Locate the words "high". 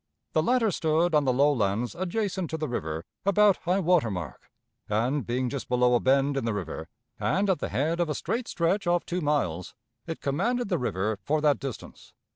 3.57-3.79